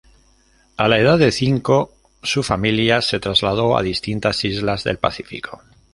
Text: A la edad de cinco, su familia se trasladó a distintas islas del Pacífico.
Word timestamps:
A 0.77 0.87
la 0.87 0.97
edad 0.97 1.19
de 1.19 1.31
cinco, 1.31 1.91
su 2.23 2.41
familia 2.41 3.03
se 3.03 3.19
trasladó 3.19 3.77
a 3.77 3.83
distintas 3.83 4.43
islas 4.45 4.83
del 4.83 4.97
Pacífico. 4.97 5.61